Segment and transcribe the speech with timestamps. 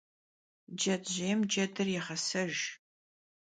[0.81, 2.57] Cecêym cedır yêğesejj.